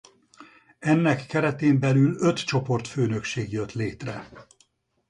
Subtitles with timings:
[0.79, 4.27] Ennek keretén belül öt csoportfőnökség jött létre.